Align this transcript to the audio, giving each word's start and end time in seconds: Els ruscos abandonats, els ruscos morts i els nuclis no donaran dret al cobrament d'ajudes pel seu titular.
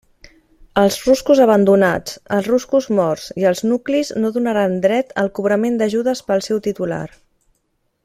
Els 0.83 0.95
ruscos 1.09 1.41
abandonats, 1.45 2.15
els 2.39 2.49
ruscos 2.53 2.89
morts 3.01 3.27
i 3.43 3.47
els 3.51 3.63
nuclis 3.69 4.11
no 4.25 4.35
donaran 4.39 4.77
dret 4.89 5.15
al 5.25 5.33
cobrament 5.37 5.81
d'ajudes 5.83 6.27
pel 6.31 6.47
seu 6.51 6.67
titular. 6.71 7.05